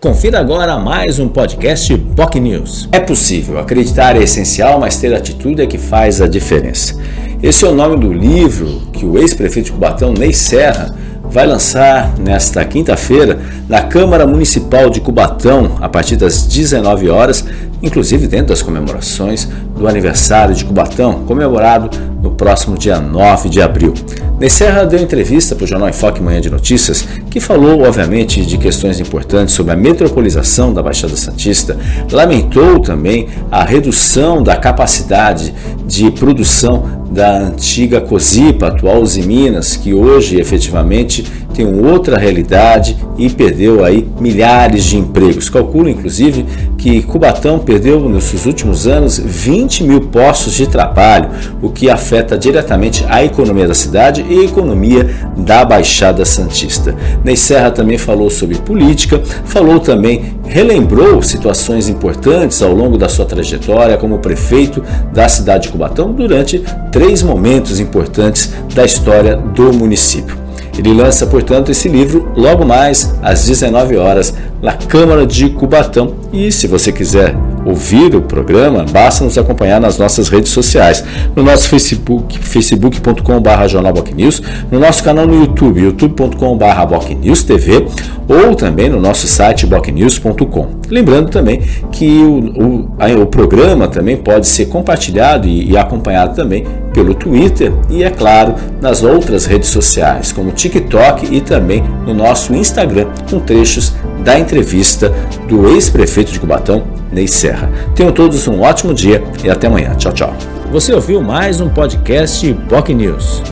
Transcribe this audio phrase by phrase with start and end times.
[0.00, 2.88] Confira agora mais um podcast POC News.
[2.92, 6.94] É possível, acreditar é essencial, mas ter atitude é que faz a diferença.
[7.42, 10.96] Esse é o nome do livro que o ex-prefeito de Cubatão, Ney Serra,
[11.30, 13.38] vai lançar nesta quinta-feira
[13.68, 17.44] na Câmara Municipal de Cubatão, a partir das 19 horas,
[17.82, 21.90] inclusive dentro das comemorações do aniversário de Cubatão, comemorado
[22.22, 23.94] no próximo dia 9 de abril.
[24.38, 28.56] Ney Serra deu entrevista para o Jornal Enfoque Manhã de Notícias, que falou, obviamente, de
[28.56, 31.76] questões importantes sobre a metropolização da Baixada Santista,
[32.10, 35.52] lamentou também a redução da capacidade
[35.88, 41.24] de produção da antiga COSIPA, atual Uzi Minas, que hoje efetivamente
[41.54, 45.48] tem outra realidade e perdeu aí milhares de empregos.
[45.48, 46.44] Calcula inclusive
[46.76, 51.30] que Cubatão perdeu nos últimos anos 20 mil postos de trabalho,
[51.62, 56.94] o que afeta diretamente a economia da cidade e a economia da Baixada Santista.
[57.24, 63.26] Ney Serra também falou sobre política, falou também, relembrou situações importantes ao longo da sua
[63.26, 64.82] trajetória como prefeito
[65.12, 70.36] da cidade de Cubatão durante três momentos importantes da história do município.
[70.78, 76.14] Ele lança, portanto, esse livro logo mais às 19 horas na Câmara de Cubatão.
[76.32, 81.42] E se você quiser ouvir o programa, basta nos acompanhar nas nossas redes sociais, no
[81.42, 87.86] nosso Facebook, facebook.com.br jornalbocnews, no nosso canal no YouTube, youtube.com.br bocnewstv
[88.28, 90.68] ou também no nosso site bocnews.com.
[90.88, 96.66] Lembrando também que o, o, o, programa também pode ser compartilhado e, e acompanhado também
[96.92, 102.54] pelo Twitter e, é claro, nas outras redes sociais, como TikTok e também no nosso
[102.54, 103.94] Instagram, com trechos
[104.28, 105.08] da entrevista
[105.48, 107.72] do ex-prefeito de Cubatão, Ney Serra.
[107.94, 109.94] Tenham todos um ótimo dia e até amanhã.
[109.94, 110.36] Tchau, tchau.
[110.70, 113.42] Você ouviu mais um podcast POC News.